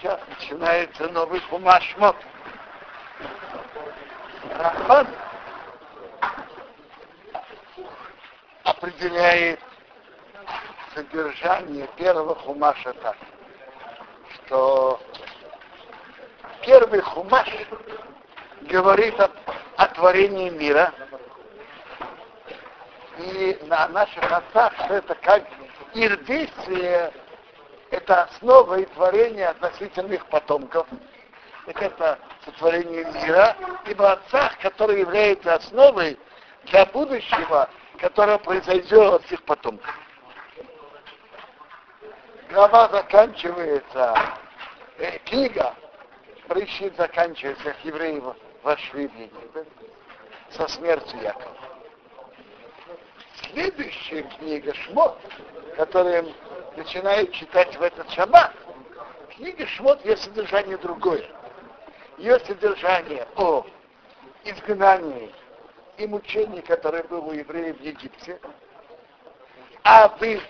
сейчас 0.00 0.20
начинается 0.28 1.08
новый 1.08 1.40
хумашмот. 1.40 2.16
Рахман 4.56 5.06
определяет 8.64 9.60
содержание 10.94 11.86
первого 11.96 12.34
хумаша 12.34 12.94
так, 12.94 13.16
что 14.46 15.00
первый 16.62 17.00
хумаш 17.00 17.48
говорит 18.62 19.18
о, 19.20 19.30
о 19.76 19.86
творении 19.88 20.50
мира, 20.50 20.92
и 23.18 23.58
на 23.66 23.86
наших 23.88 24.32
отцах, 24.32 24.72
это 24.88 25.14
как 25.16 25.44
их 25.94 26.18
это 27.90 28.22
основа 28.24 28.80
и 28.80 28.84
творение 28.86 29.48
относительно 29.48 30.12
их 30.12 30.26
потомков. 30.26 30.86
Так 31.66 31.82
это 31.82 32.18
сотворение 32.44 33.04
мира, 33.04 33.56
ибо 33.86 34.12
отцах, 34.12 34.58
который 34.58 35.00
является 35.00 35.54
основой 35.54 36.18
для 36.64 36.86
будущего, 36.86 37.68
которое 37.98 38.38
произойдет 38.38 39.22
с 39.26 39.32
их 39.32 39.42
потомков. 39.44 39.94
Глава 42.50 42.88
заканчивается, 42.88 44.16
э, 44.98 45.18
книга 45.20 45.74
Прищит 46.48 46.96
заканчивается, 46.96 47.62
как 47.62 47.84
евреи 47.84 48.20
вошли 48.64 49.06
в 49.06 49.14
Египет 49.14 49.68
со 50.50 50.66
смертью 50.66 51.20
Якова. 51.22 51.54
Следующая 53.52 54.24
книга 54.24 54.74
Шмот, 54.74 55.16
которую 55.76 56.34
начинают 56.80 57.30
читать 57.32 57.76
в 57.76 57.82
этот 57.82 58.10
шаббат, 58.10 58.52
книга 59.36 59.66
Шмот, 59.66 60.02
ее 60.02 60.16
содержание 60.16 60.78
другое. 60.78 61.28
Ее 62.16 62.40
содержание 62.40 63.28
о 63.36 63.66
изгнании 64.44 65.30
и 65.98 66.06
мучении, 66.06 66.62
которое 66.62 67.02
было 67.02 67.20
у 67.20 67.32
евреев 67.32 67.78
в 67.78 67.82
Египте, 67.82 68.40
а 69.84 70.08
вы, 70.18 70.40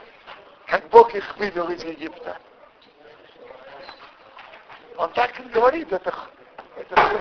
как 0.67 0.89
Бог 0.91 1.13
их 1.17 1.37
вывел 1.37 1.69
из 1.71 1.83
Египта. 1.83 2.37
Он 4.99 5.13
так 5.13 5.39
и 5.41 5.43
говорит, 5.45 5.93
это, 5.93 6.15
это 6.77 7.21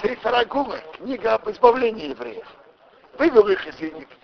Сейфер 0.00 0.34
Агула, 0.36 0.78
книга 0.98 1.34
об 1.34 1.50
избавлении 1.50 2.10
евреев. 2.10 2.46
Вывел 3.18 3.48
их 3.48 3.66
из 3.66 3.80
Египта. 3.80 4.14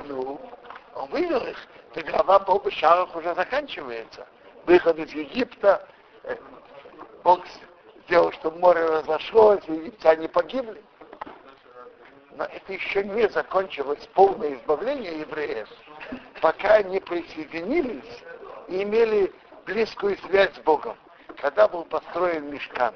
Ну, 0.00 0.38
он 0.96 1.10
вывел 1.10 1.46
их, 1.46 1.56
то 1.92 2.00
глава 2.02 2.38
по 2.38 2.58
Бешарах 2.58 3.14
уже 3.14 3.34
заканчивается. 3.34 4.26
Выход 4.64 4.98
из 4.98 5.12
Египта, 5.12 5.86
э, 6.24 6.36
Бог 7.22 7.44
сделал, 8.04 8.32
чтобы 8.32 8.58
море 8.58 8.84
разошлось, 8.84 9.62
и 9.68 9.72
египтяне 9.72 10.28
погибли. 10.28 10.82
Но 12.32 12.44
это 12.44 12.72
еще 12.72 13.04
не 13.04 13.28
закончилось 13.28 14.08
полное 14.14 14.54
избавление 14.54 15.20
евреев, 15.20 15.68
пока 16.40 16.76
они 16.76 17.00
присоединились 17.00 18.22
и 18.68 18.82
имели 18.82 19.32
близкую 19.66 20.16
связь 20.18 20.54
с 20.54 20.58
Богом, 20.60 20.96
когда 21.36 21.68
был 21.68 21.84
построен 21.84 22.50
мешкан. 22.50 22.94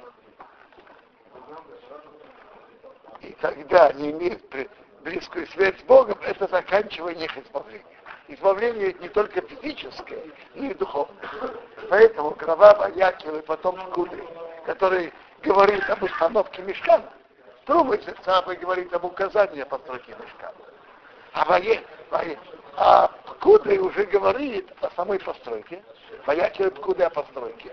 И 3.20 3.32
тогда 3.40 3.88
они 3.88 4.10
имеют 4.10 4.48
близкую 5.02 5.46
связь 5.48 5.78
с 5.78 5.82
Богом, 5.82 6.18
это 6.22 6.46
заканчивание 6.48 7.26
их 7.26 7.38
избавления. 7.38 7.84
Избавление 8.28 8.94
не 9.00 9.08
только 9.08 9.40
физическое, 9.42 10.22
но 10.54 10.66
и 10.66 10.74
духовное. 10.74 11.16
Поэтому 11.88 12.30
глава 12.32 12.74
Баякил 12.74 13.36
и 13.36 13.42
потом 13.42 13.80
Скуды, 13.90 14.22
который 14.66 15.12
говорит 15.42 15.88
об 15.90 16.02
установке 16.02 16.62
мешкана, 16.62 17.10
Трубы 17.66 18.00
Сабы 18.24 18.56
говорит 18.56 18.92
об 18.92 19.04
указании 19.04 19.62
постройки 19.64 20.10
мешкана. 20.10 20.54
А 21.32 21.44
Бае, 21.44 21.82
Бае, 22.10 22.38
а 22.76 23.08
Пкуды 23.26 23.80
уже 23.80 24.04
говорит 24.04 24.70
о 24.80 24.90
самой 24.90 25.18
постройке, 25.18 25.82
Баякил 26.26 26.70
Пкуды 26.70 27.02
о 27.02 27.10
постройке. 27.10 27.72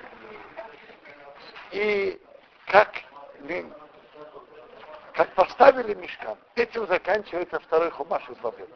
И 1.71 2.19
как 2.67 2.89
как 5.17 5.33
поставили 5.33 5.95
мешкан, 5.95 6.37
этим 6.53 6.85
заканчивается 6.85 7.59
второй 7.59 7.89
хумаш 7.89 8.29
из 8.29 8.37
Вавилона. 8.37 8.71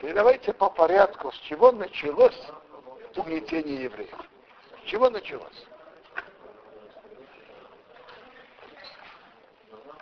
И 0.00 0.12
давайте 0.12 0.52
по 0.52 0.70
порядку, 0.70 1.32
с 1.32 1.36
чего 1.38 1.72
началось 1.72 2.40
угнетение 3.16 3.82
евреев. 3.82 4.16
С 4.84 4.88
чего 4.88 5.10
началось? 5.10 5.66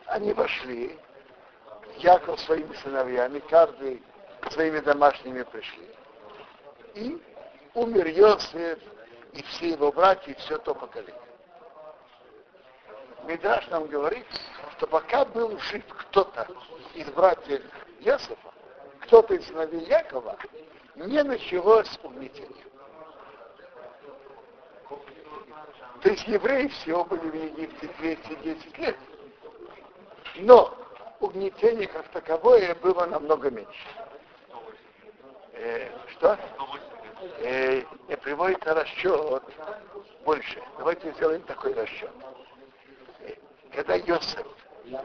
Они 0.07 0.35
вошли, 0.35 0.99
Яков 2.01 2.39
своими 2.41 2.75
сыновьями, 2.75 3.39
каждый 3.39 4.03
своими 4.51 4.81
домашними 4.81 5.43
пришли. 5.45 5.89
И 6.97 7.23
умер 7.73 8.09
Йосиф, 8.09 8.79
и 9.33 9.43
все 9.43 9.71
его 9.71 9.91
братья, 9.91 10.33
и 10.33 10.35
все 10.35 10.59
то 10.59 10.75
поколение. 10.75 11.32
Медраж 13.25 13.67
нам 13.69 13.87
говорит, 13.87 14.27
что 14.77 14.87
пока 14.87 15.25
был 15.25 15.57
жив 15.59 15.85
кто-то 15.89 16.47
из 16.95 17.07
братьев 17.11 17.63
Йосифа, 18.01 18.37
кто-то 19.01 19.35
из 19.35 19.47
сыновей 19.47 19.85
Якова, 19.87 20.37
не 20.97 21.23
началось 21.23 21.99
угнетение. 22.03 22.65
То 26.03 26.09
есть 26.09 26.27
евреи 26.27 26.67
всего 26.67 27.05
были 27.05 27.31
в 27.31 27.35
Египте 27.35 27.89
210 27.99 28.79
лет. 28.79 28.97
Но 30.37 30.77
угнетение 31.21 31.87
как 31.87 32.09
таковое 32.09 32.75
было 32.77 33.07
намного 33.07 33.51
меньше. 33.51 33.89
Э, 35.53 35.89
что? 36.09 36.37
Э, 37.39 37.83
приводится 38.21 38.75
расчет 38.75 39.45
больше. 40.25 40.61
Давайте 40.79 41.13
сделаем 41.13 41.43
такой 41.43 41.73
расчет 41.75 42.11
когда 43.73 43.95
Йосеф 43.95 44.47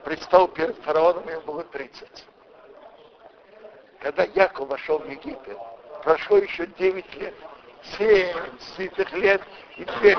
предстал 0.04 0.48
перед 0.50 0.78
фараоном, 0.84 1.28
ему 1.30 1.42
было 1.42 1.64
30. 1.64 2.26
Когда 4.00 4.24
Яков 4.24 4.68
вошел 4.70 5.00
в 5.00 5.10
Египет, 5.10 5.58
прошло 6.04 6.38
еще 6.38 6.68
9 6.68 7.16
лет, 7.16 7.34
7 7.98 8.60
сытых 8.76 9.12
лет 9.14 9.42
и 9.78 9.86
теперь 9.86 10.18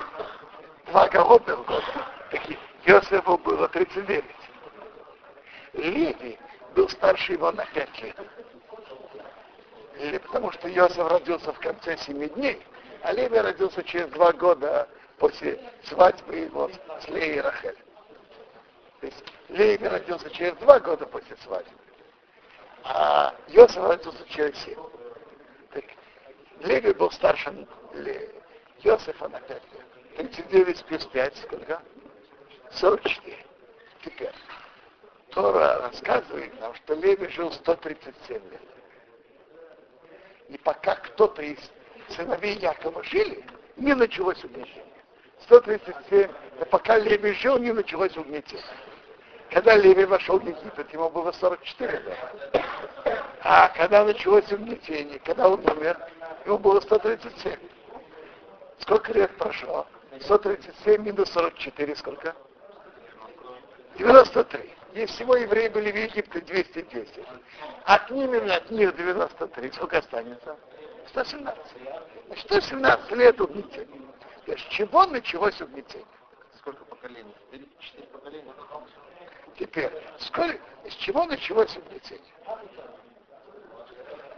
два 0.87 1.09
голодных 1.09 1.65
года. 1.67 1.85
Йосефу 2.85 3.39
было 3.39 3.69
39. 3.69 4.25
Леви 5.75 6.39
был 6.75 6.89
старше 6.89 7.35
его 7.35 7.53
на 7.53 7.67
5 7.67 8.03
лет. 8.03 8.17
Или 9.99 10.19
потому 10.19 10.53
что 10.53 10.69
Йосеф 10.69 11.07
родился 11.11 11.53
в 11.53 11.59
конце 11.61 11.97
7 11.99 12.29
дней, 12.31 12.65
а 13.03 13.13
Леви 13.13 13.39
родился 13.39 13.83
через 13.85 14.09
два 14.11 14.33
года 14.33 14.89
после 15.19 15.61
свадьбы 15.85 16.37
его 16.37 16.71
с 17.01 17.09
Леей 17.09 17.41
Рахель. 17.41 17.77
То 19.01 19.07
есть 19.07 19.25
Леви 19.49 19.87
родился 19.87 20.29
через 20.31 20.55
два 20.57 20.81
года 20.81 21.07
после 21.07 21.37
свадьбы, 21.37 21.71
а 22.85 23.35
Йосиф 23.49 23.83
родился 23.83 24.29
через 24.29 24.57
семь. 24.59 24.79
Так, 25.73 25.85
Леви 26.61 26.93
был 26.93 27.11
старше 27.11 27.67
Йосифа 28.81 29.29
на 29.29 29.41
пять 29.41 29.63
лет. 29.73 29.89
39 30.17 30.85
плюс 30.87 31.05
5, 31.07 31.37
сколько? 31.37 31.83
44. 32.73 33.37
Теперь, 34.05 34.35
Тора 35.31 35.81
рассказывает 35.83 36.61
нам, 36.61 36.75
что 36.75 36.95
Леви 36.95 37.29
жил 37.29 37.53
137 37.53 38.51
лет. 38.51 38.61
И 40.49 40.59
пока 40.59 40.97
кто-то 40.97 41.43
из 41.43 41.59
сыновей 42.09 42.57
Якова 42.57 43.03
жили, 43.05 43.45
не 43.77 43.95
началось 43.95 44.43
угнетение. 44.45 44.85
137, 45.43 46.31
да 46.59 46.65
пока 46.67 46.99
Леви 46.99 47.33
жил, 47.35 47.59
не 47.59 47.73
началось 47.73 48.17
угнетение. 48.17 48.65
Когда 49.51 49.77
Леви 49.77 50.05
вошел 50.05 50.39
в 50.39 50.47
Египет, 50.47 50.93
ему 50.93 51.09
было 51.09 51.33
44 51.33 51.99
лет. 52.01 52.65
А 53.43 53.69
когда 53.69 54.05
началось 54.05 54.51
угнетение, 54.53 55.19
когда 55.21 55.49
он 55.49 55.61
умер, 55.61 55.99
ему 56.45 56.59
было 56.59 56.81
137. 56.81 57.57
Сколько 58.81 59.13
лет 59.13 59.35
прошло? 59.39 59.87
137 60.21 61.03
минус 61.03 61.31
44 61.33 61.97
сколько? 61.97 62.35
93. 63.97 64.75
И 64.95 65.07
всего 65.07 65.37
евреи 65.37 65.69
были 65.69 65.93
в 65.93 65.97
Египте 65.97 66.41
210. 66.41 67.25
От 67.85 68.11
них, 68.11 68.53
от 68.53 68.71
них 68.71 68.97
93. 68.97 69.73
Сколько 69.73 69.99
останется? 69.99 70.57
117. 71.09 71.57
117 72.37 73.11
лет 73.13 73.41
угнетения. 73.41 74.01
С 74.47 74.61
чего 74.71 75.07
началось 75.07 75.61
угнетение? 75.61 76.07
Сколько 76.59 76.85
поколений? 76.85 77.35
Четыре 77.81 78.07
поколения. 78.09 78.53
Теперь, 79.59 79.91
сколько, 80.21 80.59
с 80.89 80.95
чего 80.95 81.25
началось 81.27 81.77
угнетение? 81.77 82.33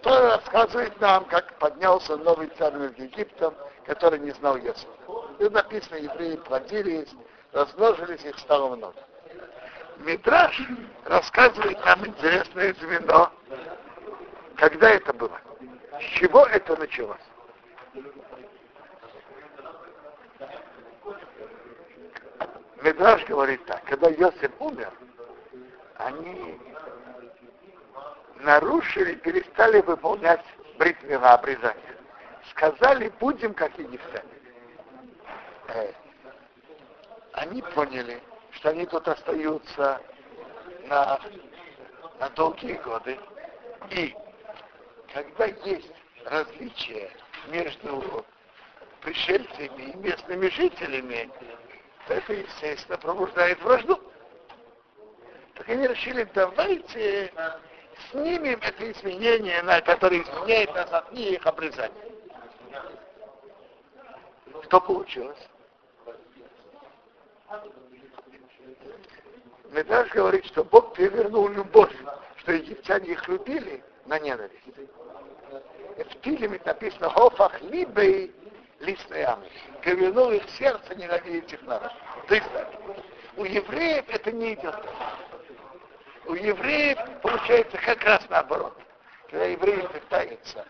Тора 0.02 0.36
рассказывает 0.36 0.98
нам, 0.98 1.26
как 1.26 1.58
поднялся 1.58 2.16
новый 2.16 2.48
царь 2.56 2.72
над 2.72 2.98
Египтом, 2.98 3.54
который 3.84 4.18
не 4.18 4.30
знал 4.30 4.56
Иосифа. 4.56 4.88
И 5.38 5.48
написано, 5.50 5.96
евреи 5.96 6.36
плодились, 6.36 7.10
размножились, 7.52 8.24
их 8.24 8.38
стало 8.38 8.74
много. 8.74 8.96
Мидраш 9.98 10.58
рассказывает 11.04 11.84
нам 11.84 12.06
интересное 12.06 12.72
звено. 12.74 13.30
Когда 14.56 14.90
это 14.90 15.12
было? 15.12 15.38
С 15.98 16.18
чего 16.18 16.46
это 16.46 16.76
началось? 16.76 17.18
Медраж 22.82 23.22
говорит 23.26 23.64
так, 23.66 23.84
когда 23.84 24.08
Йосиф 24.08 24.52
умер, 24.58 24.90
они 26.04 26.58
нарушили, 28.36 29.14
перестали 29.16 29.80
выполнять 29.80 30.44
бритвенное 30.78 31.34
обрезание. 31.34 31.96
Сказали, 32.50 33.12
будем 33.20 33.54
как 33.54 33.78
египтяне. 33.78 34.28
Э, 35.68 35.92
они 37.34 37.62
поняли, 37.62 38.20
что 38.52 38.70
они 38.70 38.86
тут 38.86 39.06
остаются 39.08 40.00
на, 40.88 41.20
на 42.18 42.28
долгие 42.30 42.74
годы. 42.74 43.18
И 43.90 44.14
когда 45.12 45.46
есть 45.46 45.92
различия 46.24 47.10
между 47.48 48.24
пришельцами 49.02 49.82
и 49.82 49.96
местными 49.96 50.48
жителями, 50.48 51.30
то 52.06 52.14
это, 52.14 52.32
естественно, 52.32 52.98
пробуждает 52.98 53.62
вражду. 53.62 54.09
Так 55.60 55.68
они 55.68 55.86
решили, 55.86 56.26
давайте 56.32 57.30
снимем 58.10 58.58
это 58.62 58.92
изменение, 58.92 59.60
на 59.62 59.82
которое 59.82 60.22
изменяет 60.22 60.74
нас 60.74 60.90
от 60.90 61.12
них 61.12 61.46
обрезание. 61.46 62.02
Что 64.64 64.80
получилось? 64.80 65.36
Медраж 69.70 70.08
говорит, 70.12 70.46
что 70.46 70.64
Бог 70.64 70.94
перевернул 70.94 71.46
любовь, 71.48 71.94
что 72.38 72.52
египтяне 72.52 73.10
их 73.10 73.28
любили 73.28 73.84
на 74.06 74.18
ненависть. 74.18 74.64
В 74.64 76.20
Тилеме 76.22 76.58
написано 76.64 77.10
«Хофах 77.10 77.60
либей 77.60 78.34
листныями». 78.78 79.46
Перевернул 79.82 80.30
их 80.30 80.48
сердце 80.58 80.94
ненавидеть 80.94 81.52
их 81.52 81.60
народ. 81.64 81.92
То 82.28 82.34
есть 82.34 82.48
у 83.36 83.44
евреев 83.44 84.06
это 84.08 84.32
не 84.32 84.54
идет. 84.54 84.74
У 86.30 86.34
евреев 86.34 86.96
получается 87.22 87.76
как 87.78 88.04
раз 88.04 88.24
наоборот. 88.28 88.80
Когда 89.28 89.46
евреи 89.46 89.84
пытаются 89.88 90.64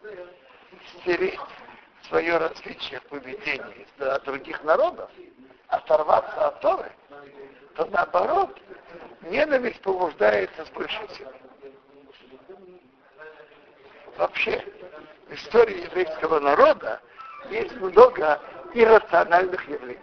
стереть 0.88 1.38
свое 2.08 2.38
различие 2.38 2.98
в 3.00 3.02
поведении 3.08 3.86
от 4.00 4.24
других 4.24 4.64
народов, 4.64 5.10
оторваться 5.68 6.46
от 6.46 6.60
Торы, 6.62 6.90
то 7.74 7.84
наоборот, 7.92 8.58
ненависть 9.20 9.82
побуждается 9.82 10.64
с 10.64 10.70
большей 10.70 11.06
силой. 11.10 11.34
Вообще, 14.16 14.64
в 15.28 15.34
истории 15.34 15.84
еврейского 15.84 16.40
народа 16.40 17.02
есть 17.50 17.76
много 17.76 18.40
иррациональных 18.72 19.68
явлений, 19.68 20.00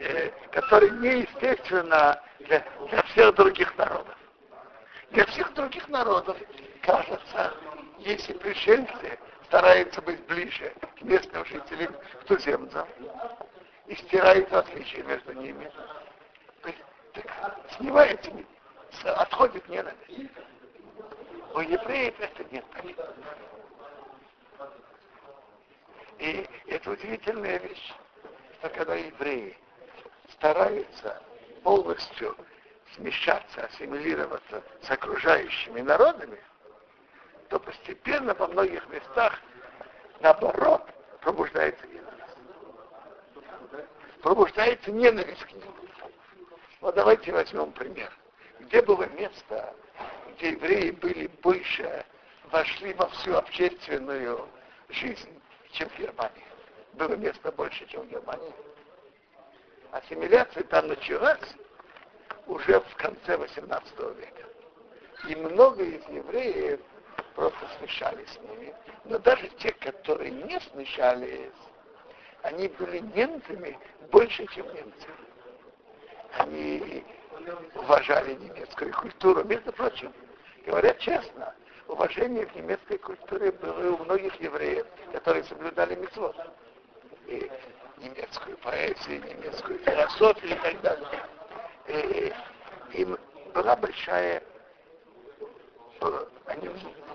э, 0.00 0.30
которые 0.50 0.90
неестественно 0.90 2.20
для, 2.42 2.64
для 2.88 3.02
всех 3.02 3.34
других 3.34 3.76
народов. 3.76 4.16
Для 5.10 5.26
всех 5.26 5.52
других 5.54 5.88
народов, 5.88 6.36
кажется, 6.82 7.54
если 7.98 8.32
пришельцы 8.34 9.18
стараются 9.44 10.00
быть 10.02 10.24
ближе 10.26 10.72
к 10.98 11.02
местным 11.02 11.44
жителям, 11.44 11.94
к 12.20 12.24
туземцам, 12.24 12.88
и 13.86 13.94
стирает 13.96 14.50
различия 14.52 15.02
между 15.02 15.32
ними, 15.34 15.70
так 16.62 16.74
снимается, 17.76 18.30
отходит 19.04 19.68
ненависть. 19.68 20.30
У 21.54 21.60
евреев 21.60 22.14
это 22.18 22.44
нет. 22.50 22.64
И 26.18 26.48
это 26.68 26.90
удивительная 26.90 27.58
вещь, 27.58 27.92
что 28.58 28.70
когда 28.70 28.94
евреи 28.94 29.58
стараются 30.30 31.20
полностью 31.62 32.36
смещаться, 32.94 33.64
ассимилироваться 33.64 34.62
с 34.82 34.90
окружающими 34.90 35.80
народами, 35.80 36.38
то 37.48 37.58
постепенно 37.58 38.34
во 38.34 38.48
многих 38.48 38.86
местах, 38.88 39.40
наоборот, 40.20 40.82
пробуждается 41.20 41.86
ненависть. 41.86 42.36
Пробуждается 44.22 44.90
ненависть 44.92 45.44
к 45.44 45.52
ним. 45.52 45.74
Вот 46.80 46.94
давайте 46.94 47.32
возьмем 47.32 47.72
пример. 47.72 48.12
Где 48.60 48.82
было 48.82 49.06
место, 49.06 49.74
где 50.32 50.50
евреи 50.50 50.90
были 50.90 51.26
больше, 51.42 52.04
вошли 52.50 52.92
во 52.94 53.08
всю 53.08 53.34
общественную 53.34 54.48
жизнь, 54.88 55.40
чем 55.72 55.88
в 55.88 55.98
Германии. 55.98 56.46
Было 56.94 57.14
место 57.16 57.50
больше, 57.52 57.86
чем 57.86 58.02
в 58.02 58.08
Германии. 58.08 58.52
Ассимиляция 59.92 60.64
там 60.64 60.88
началась 60.88 61.54
уже 62.46 62.80
в 62.80 62.96
конце 62.96 63.36
18 63.36 63.98
века. 64.16 64.44
И 65.28 65.36
много 65.36 65.84
из 65.84 66.02
евреев 66.08 66.80
просто 67.34 67.60
смешались 67.78 68.30
с 68.30 68.38
ними. 68.40 68.74
Но 69.04 69.18
даже 69.18 69.48
те, 69.58 69.70
которые 69.72 70.30
не 70.30 70.58
смешались, 70.60 71.52
они 72.40 72.68
были 72.68 73.00
немцами 73.00 73.78
больше, 74.10 74.46
чем 74.46 74.66
немцы. 74.74 75.08
Они 76.38 77.04
уважали 77.74 78.32
немецкую 78.34 78.94
культуру. 78.94 79.44
Между 79.44 79.72
прочим, 79.72 80.10
говорят 80.64 80.98
честно, 81.00 81.54
уважение 81.86 82.46
в 82.46 82.56
немецкой 82.56 82.96
культуре 82.96 83.52
было 83.52 83.92
у 83.92 84.04
многих 84.04 84.40
евреев, 84.40 84.86
которые 85.12 85.44
соблюдали 85.44 85.96
митцвот. 85.96 86.34
Немецкую 88.02 88.56
поэзию, 88.58 89.22
немецкую 89.22 89.78
философию 89.78 90.52
и 90.52 90.58
так 90.60 90.80
далее. 90.80 91.22
И 91.88 92.32
им 93.00 93.18
была 93.54 93.76
большая... 93.76 94.42
Они 96.46 96.68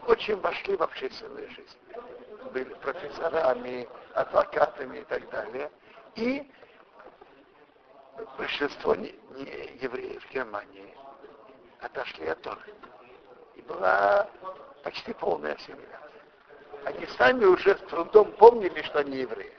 очень 0.07 0.37
вошли 0.37 0.75
в 0.75 0.83
общественную 0.83 1.49
жизнь. 1.49 1.77
Были 2.53 2.73
профессорами, 2.75 3.87
адвокатами 4.13 4.99
и 4.99 5.03
так 5.03 5.29
далее. 5.29 5.69
И 6.15 6.49
большинство 8.37 8.95
не, 8.95 9.13
не 9.31 9.77
евреев 9.81 10.23
Германии 10.31 10.95
отошли 11.81 12.27
от 12.27 12.41
Торы. 12.41 12.73
И 13.55 13.61
была 13.61 14.29
почти 14.83 15.13
полная 15.13 15.55
ассимиляция. 15.55 15.97
Они 16.85 17.05
сами 17.17 17.43
уже 17.43 17.75
с 17.75 17.81
трудом 17.89 18.31
помнили, 18.33 18.81
что 18.83 18.99
они 18.99 19.17
евреи. 19.17 19.56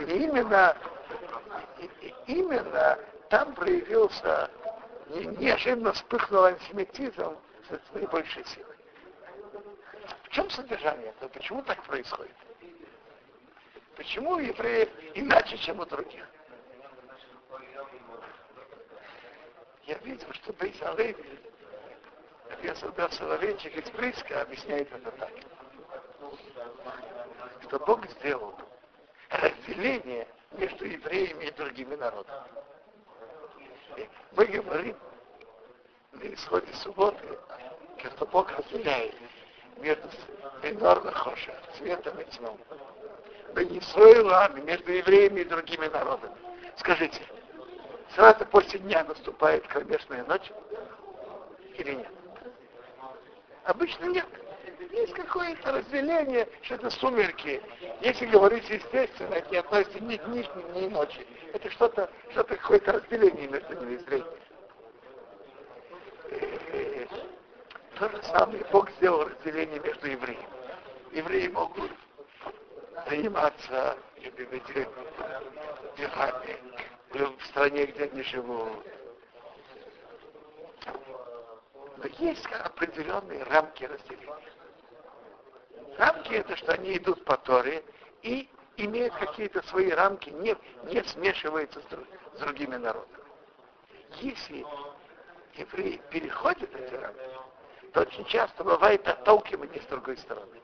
И 0.00 0.02
именно, 0.02 0.74
именно 2.26 2.98
там 3.28 3.54
проявился, 3.54 4.50
неожиданно 5.08 5.92
вспыхнул 5.92 6.44
антисемитизм 6.44 7.36
с 7.68 7.94
наибольшей 7.94 8.44
силой. 8.46 8.76
В 10.24 10.28
чем 10.30 10.48
содержание 10.48 11.08
этого? 11.08 11.28
Почему 11.28 11.62
так 11.62 11.82
происходит? 11.82 12.34
Почему 13.96 14.38
евреи 14.38 14.88
иначе, 15.14 15.58
чем 15.58 15.80
у 15.80 15.84
других? 15.84 16.24
Я 19.84 19.98
видел, 19.98 20.32
что 20.32 20.54
Алеви, 20.92 21.40
профессор 22.48 22.92
Дав 22.92 23.12
Соловейчик 23.12 23.76
из 23.76 23.90
Приска 23.90 24.42
объясняет 24.42 24.90
это 24.92 25.10
так. 25.10 25.32
Что 27.64 27.78
Бог 27.80 28.08
сделал 28.12 28.54
разделение 29.30 30.26
между 30.52 30.84
евреями 30.84 31.44
и 31.44 31.50
другими 31.52 31.94
народами. 31.94 32.42
Мы 34.32 34.44
говорим 34.46 34.96
на 36.12 36.34
исходе 36.34 36.72
субботы, 36.74 37.26
что 37.98 38.26
Бог 38.26 38.50
разделяет 38.52 39.14
между 39.78 40.08
Бенор 40.62 41.00
Хоша, 41.12 41.54
светом 41.76 42.18
и 42.20 42.24
тьмом. 42.24 42.58
Бенисроилами, 43.54 44.60
между 44.60 44.92
евреями 44.92 45.40
и 45.40 45.44
другими 45.44 45.86
народами. 45.86 46.34
Скажите, 46.76 47.20
сразу 48.14 48.46
после 48.46 48.78
дня 48.78 49.04
наступает 49.04 49.66
кромешная 49.66 50.24
ночь 50.24 50.52
или 51.74 51.94
нет? 51.94 52.12
Обычно 53.64 54.06
нет. 54.06 54.26
Есть 54.92 55.14
какое-то 55.14 55.72
разделение, 55.72 56.48
что 56.62 56.74
это 56.74 56.90
сумерки. 56.90 57.62
Если 58.00 58.26
говорить 58.26 58.68
естественно, 58.68 59.34
это 59.34 59.50
не 59.50 59.58
относится 59.58 60.00
ни 60.00 60.16
к 60.16 60.24
дни, 60.24 60.48
ни 60.74 60.88
к 60.88 60.90
ночи. 60.90 61.26
Это 61.52 61.70
что-то, 61.70 62.10
что-то 62.30 62.56
какое-то 62.56 62.92
разделение 62.92 63.48
между 63.48 63.74
ними 63.74 63.96
зрения. 63.98 64.26
То 67.98 68.08
же 68.08 68.22
самое 68.24 68.64
Бог 68.72 68.90
сделал 68.92 69.28
разделение 69.28 69.78
между 69.78 70.08
евреями. 70.08 70.48
Евреи 71.12 71.48
могут 71.48 71.92
заниматься 73.08 73.96
делами 75.96 76.56
в 77.12 77.46
стране, 77.46 77.86
где 77.86 78.04
они 78.04 78.22
живут. 78.22 78.86
Но 81.96 82.06
есть 82.18 82.46
определенные 82.46 83.42
рамки 83.44 83.84
разделения. 83.84 84.59
Рамки 86.00 86.32
это, 86.32 86.56
что 86.56 86.72
они 86.72 86.96
идут 86.96 87.22
по 87.26 87.36
Торе 87.36 87.84
и 88.22 88.48
имеют 88.78 89.14
какие-то 89.16 89.62
свои 89.64 89.90
рамки, 89.90 90.30
не, 90.30 90.56
не 90.84 91.04
смешиваются 91.04 91.82
с, 91.82 91.84
друг, 91.84 92.06
с 92.36 92.38
другими 92.38 92.76
народами. 92.76 93.22
Если 94.22 94.64
евреи 95.56 96.00
переходят 96.08 96.74
эти 96.74 96.94
рамки, 96.94 97.20
то 97.92 98.00
очень 98.00 98.24
часто 98.24 98.64
бывает 98.64 99.06
отталкивание 99.06 99.82
с 99.82 99.86
другой 99.88 100.16
стороны. 100.16 100.58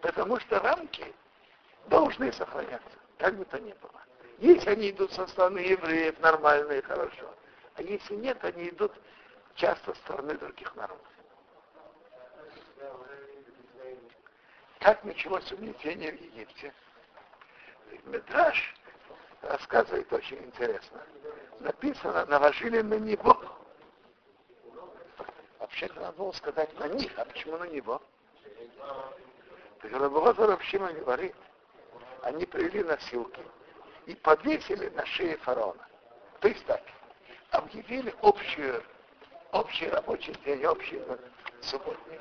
Потому 0.00 0.40
что 0.40 0.58
рамки 0.58 1.04
должны 1.88 2.32
сохраняться, 2.32 2.96
как 3.18 3.36
бы 3.36 3.44
то 3.44 3.60
ни 3.60 3.74
было. 3.74 4.00
Если 4.38 4.70
они 4.70 4.88
идут 4.88 5.12
со 5.12 5.26
стороны 5.26 5.58
евреев, 5.58 6.18
нормально 6.20 6.72
и 6.72 6.80
хорошо. 6.80 7.30
А 7.74 7.82
если 7.82 8.14
нет, 8.14 8.42
они 8.42 8.70
идут 8.70 8.92
часто 9.54 9.92
со 9.92 10.00
стороны 10.00 10.34
других 10.38 10.74
народов. 10.76 11.06
Как 14.82 15.04
началось 15.04 15.50
угнетение 15.52 16.10
в 16.10 16.20
Египте? 16.20 16.74
Медраж 18.04 18.74
рассказывает 19.42 20.12
очень 20.12 20.38
интересно. 20.38 21.00
Написано, 21.60 22.26
наложили 22.26 22.80
на 22.82 22.94
него. 22.94 23.40
Вообще-то 25.60 26.00
надо 26.00 26.12
было 26.14 26.32
сказать 26.32 26.76
на 26.80 26.88
них, 26.88 27.12
а 27.16 27.24
почему 27.24 27.58
на 27.58 27.68
него? 27.68 28.02
Так 29.82 29.92
вообще 30.48 30.78
говорит, 30.78 31.36
они 32.22 32.44
привели 32.44 32.82
носилки 32.82 33.42
и 34.06 34.16
повесили 34.16 34.88
на 34.88 35.06
шее 35.06 35.36
фараона. 35.38 35.86
То 36.40 36.48
есть 36.48 36.66
так, 36.66 36.82
объявили 37.50 38.12
общую, 38.20 38.82
общий 39.52 39.88
рабочий 39.88 40.34
день, 40.44 40.64
общий 40.64 41.00
субботник. 41.60 42.20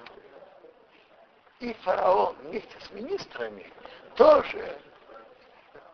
И 1.61 1.73
фараон 1.83 2.35
вместе 2.41 2.75
с 2.79 2.89
министрами 2.89 3.71
тоже 4.15 4.79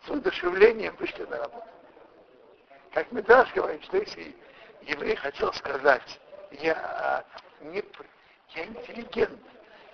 с 0.06 0.10
удушевлением 0.10 0.96
вышли 0.96 1.26
на 1.26 1.40
работу. 1.40 1.68
Как 2.94 3.12
Медраж 3.12 3.54
говорит, 3.54 3.84
что 3.84 3.98
если 3.98 4.34
еврей 4.84 5.18
хотел 5.18 5.52
сказать, 5.52 6.22
я, 6.52 7.26
не, 7.60 7.84
я 8.56 8.66
интеллигент, 8.66 9.42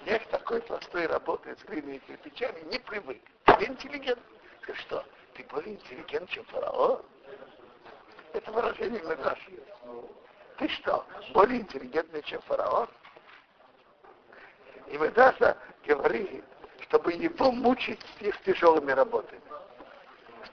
я 0.05 0.19
к 0.19 0.27
такой 0.27 0.61
простой 0.61 1.07
работе 1.07 1.55
с 1.55 1.63
глиной 1.63 1.95
и 1.95 1.99
кирпичами 1.99 2.59
не 2.71 2.77
привык. 2.77 3.23
Я 3.47 3.65
интеллигент. 3.65 4.19
Ты 4.67 4.75
что, 4.75 5.03
ты 5.33 5.43
более 5.45 5.73
интеллигент, 5.73 6.29
чем 6.29 6.45
фараон? 6.45 7.01
Это 8.33 8.51
выражение 8.51 9.01
Медраж. 9.01 9.39
Ты 10.59 10.67
что, 10.69 11.03
более 11.33 11.61
интеллигентный, 11.61 12.21
чем 12.21 12.41
фараон? 12.43 12.87
И 14.87 14.97
Медаша 14.97 15.57
говорит, 15.85 16.43
чтобы 16.81 17.13
его 17.13 17.51
мучить 17.51 17.99
их 18.19 18.39
тяжелыми 18.43 18.91
работами 18.91 19.41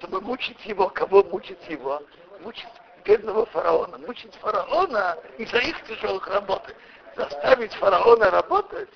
чтобы 0.00 0.20
мучить 0.22 0.64
его, 0.64 0.88
кого 0.88 1.22
мучить 1.24 1.68
его? 1.68 2.02
Мучить 2.40 2.68
бедного 3.04 3.44
фараона. 3.46 3.98
Мучить 3.98 4.34
фараона 4.36 5.18
из-за 5.36 5.58
их 5.58 5.82
тяжелых 5.84 6.26
работы. 6.28 6.74
Заставить 7.16 7.72
фараона 7.74 8.30
работать 8.30 8.88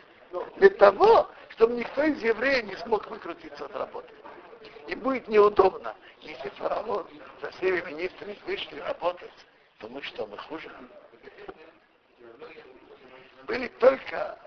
для 0.57 0.71
того, 0.71 1.29
чтобы 1.50 1.75
никто 1.75 2.03
из 2.03 2.23
евреев 2.23 2.64
не 2.64 2.76
смог 2.76 3.07
выкрутиться 3.09 3.67
от 3.67 3.76
работы. 3.76 4.12
И 4.87 4.95
будет 4.95 5.29
неудобно, 5.29 5.95
если 6.21 6.49
фараон 6.50 7.07
со 7.41 7.50
всеми 7.53 7.81
министрами 7.83 8.38
вышли 8.47 8.81
работать, 8.81 9.33
то 9.79 9.88
мы 9.88 10.03
что, 10.03 10.26
мы 10.26 10.38
хуже? 10.38 10.71
Были 13.47 13.69
только 13.69 14.38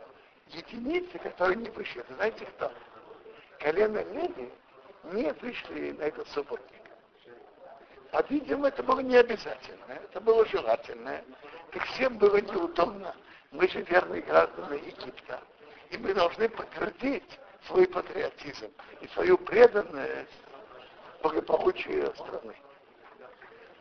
единицы, 0.51 1.17
которые 1.19 1.57
не 1.57 1.69
вышли. 1.69 2.03
Вы 2.07 2.15
знаете 2.15 2.45
кто? 2.45 2.71
Колено 3.59 4.03
Леви 4.03 4.51
не 5.03 5.33
пришли 5.33 5.93
на 5.93 6.03
этот 6.03 6.27
субботник. 6.29 6.81
А, 8.11 8.21
видимо, 8.29 8.69
это 8.69 8.83
было 8.83 8.99
не 9.01 9.17
обязательно, 9.17 9.93
это 9.93 10.21
было 10.21 10.45
желательно. 10.45 11.21
Так 11.71 11.83
всем 11.87 12.17
было 12.17 12.37
неудобно. 12.37 13.15
Мы 13.51 13.67
же 13.67 13.81
верные 13.81 14.21
граждане 14.21 14.77
Египта. 14.77 15.41
И 15.89 15.97
мы 15.97 16.13
должны 16.13 16.49
подтвердить 16.49 17.39
свой 17.65 17.87
патриотизм 17.87 18.71
и 19.01 19.07
свою 19.09 19.37
преданность 19.37 20.31
благополучию 21.21 22.13
страны. 22.15 22.55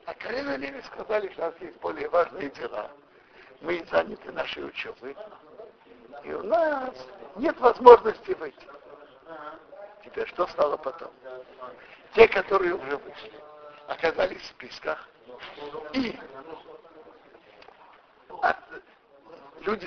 А 0.06 0.14
Карина 0.14 0.56
Леви 0.56 0.80
сказали, 0.82 1.28
что 1.32 1.42
у 1.42 1.44
нас 1.46 1.54
есть 1.60 1.76
более 1.80 2.08
важные 2.08 2.50
дела. 2.50 2.90
Мы 3.60 3.84
заняты 3.90 4.32
нашей 4.32 4.66
учебой. 4.66 5.16
И 6.24 6.32
у 6.32 6.42
нас 6.42 6.94
нет 7.36 7.58
возможности 7.60 8.32
выйти. 8.32 8.68
Теперь 10.04 10.28
что 10.28 10.46
стало 10.48 10.76
потом? 10.76 11.10
Те, 12.14 12.28
которые 12.28 12.74
уже 12.74 12.96
вышли, 12.96 13.32
оказались 13.88 14.40
в 14.40 14.46
списках. 14.46 15.08
И 15.92 16.18
люди 19.60 19.86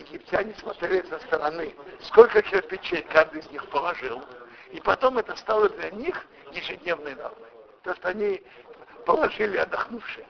египтяне 0.00 0.54
смотрели 0.54 1.06
со 1.08 1.18
стороны, 1.20 1.74
сколько 2.02 2.42
кирпичей 2.42 3.02
каждый 3.02 3.40
из 3.40 3.50
них 3.50 3.68
положил. 3.70 4.22
И 4.70 4.80
потом 4.80 5.18
это 5.18 5.36
стало 5.36 5.68
для 5.68 5.90
них 5.90 6.26
ежедневной 6.52 7.14
нормой. 7.14 7.50
То, 7.82 7.94
что 7.96 8.08
они 8.08 8.42
положили 9.04 9.58
отдохнувшие. 9.58 10.26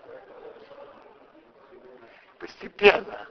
Постепенно 2.38 3.28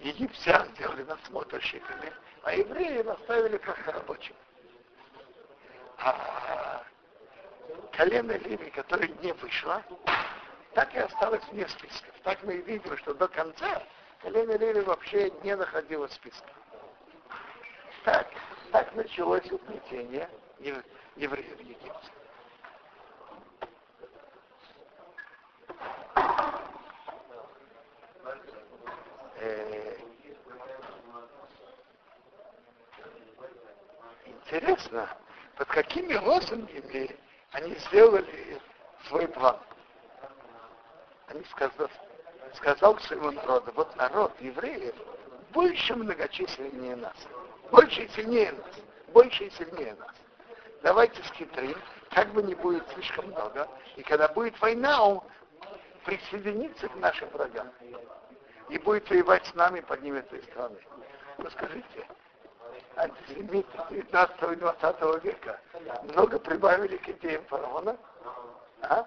египтян 0.00 0.68
сделали 0.74 1.02
надсмотрщиками, 1.04 2.12
а 2.42 2.54
евреи 2.54 3.06
оставили 3.06 3.58
просто 3.58 3.92
рабочим. 3.92 4.34
А 5.98 6.82
колено 7.92 8.32
Леви, 8.32 8.70
которое 8.70 9.08
не 9.08 9.32
вышло, 9.34 9.82
так 10.74 10.94
и 10.94 10.98
осталось 10.98 11.44
вне 11.50 11.68
списков. 11.68 12.14
Так 12.22 12.42
мы 12.42 12.54
и 12.54 12.62
видим, 12.62 12.96
что 12.98 13.14
до 13.14 13.28
конца 13.28 13.82
колено 14.22 14.56
Леви 14.56 14.80
вообще 14.80 15.30
не 15.42 15.54
находилось 15.54 16.12
в 16.12 16.14
списках. 16.14 16.56
Так, 18.04 18.28
так 18.72 18.94
началось 18.94 19.50
угнетение 19.52 20.28
евреев 20.58 21.56
в 21.56 21.60
Египте. 21.60 21.92
Интересно, 34.50 35.08
под 35.56 35.68
какими 35.68 36.14
лозунгами 36.14 37.16
они 37.52 37.72
сделали 37.76 38.58
свой 39.06 39.28
план. 39.28 39.56
Они 41.28 41.44
сказал 42.54 42.96
к 42.96 43.00
своему 43.02 43.30
народу, 43.30 43.70
вот 43.76 43.94
народ 43.94 44.32
евреев 44.40 44.96
больше 45.52 45.94
многочисленнее 45.94 46.96
нас, 46.96 47.14
больше 47.70 48.02
и 48.02 48.08
сильнее 48.08 48.50
нас, 48.50 48.80
больше 49.12 49.44
и 49.44 49.50
сильнее 49.50 49.94
нас. 49.94 50.16
Давайте 50.82 51.22
скитрим, 51.28 51.78
как 52.10 52.32
бы 52.32 52.42
не 52.42 52.56
будет 52.56 52.88
слишком 52.94 53.26
много, 53.26 53.68
и 53.94 54.02
когда 54.02 54.26
будет 54.26 54.60
война, 54.60 55.00
он 55.00 55.22
присоединится 56.04 56.88
к 56.88 56.96
нашим 56.96 57.28
врагам 57.28 57.70
и 58.68 58.78
будет 58.78 59.08
воевать 59.10 59.46
с 59.46 59.54
нами, 59.54 59.78
поднимет 59.78 60.32
из 60.32 60.42
страны. 60.46 60.78
Ну 61.38 61.48
антисемиты 62.96 63.68
19 63.90 64.42
и 64.52 64.56
20 64.56 65.24
века 65.24 65.60
много 66.04 66.38
прибавили 66.38 66.96
к 66.96 67.08
идеям 67.08 67.44
фараона? 67.46 67.96
А? 68.82 69.06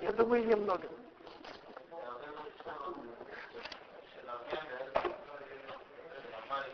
Я 0.00 0.12
думаю, 0.12 0.46
немного. 0.46 0.88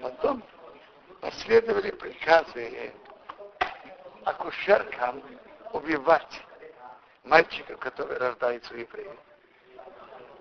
Потом 0.00 0.42
последовали 1.21 1.90
приказы 1.90 2.92
акушеркам 4.25 5.23
убивать 5.73 6.42
мальчиков, 7.25 7.78
которые 7.78 8.18
рождаются 8.18 8.75
евреи. 8.75 9.18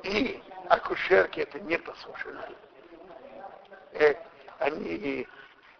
И 0.03 0.44
акушерки 0.70 1.39
это 1.39 1.60
не 1.62 1.77
послушали. 1.77 2.39
Они 4.63 5.27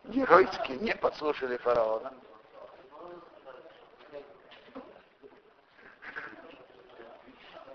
геройски 0.04 0.74
не 0.74 0.94
послушали 0.96 1.56
фараона. 1.56 2.14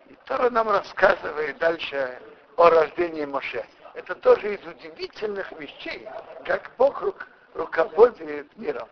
И 0.07 0.15
Тора 0.27 0.51
нам 0.51 0.69
рассказывает 0.69 1.57
дальше 1.57 2.21
о 2.57 2.69
рождении 2.69 3.25
Моше. 3.25 3.65
это 3.95 4.15
тоже 4.17 4.55
из 4.55 4.67
удивительных 4.67 5.51
вещей, 5.53 6.07
как 6.45 6.71
Бог 6.77 7.01
рук, 7.01 7.27
руководит 7.55 8.55
миром. 8.59 8.89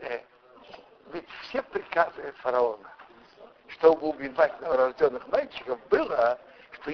Э, 0.00 0.20
ведь 1.14 1.28
все 1.44 1.62
приказы 1.62 2.32
фараона, 2.42 2.92
чтобы 3.68 4.08
убивать 4.08 4.60
новорожденных 4.60 5.26
мальчиков, 5.28 5.78
было, 5.88 6.38
что 6.72 6.90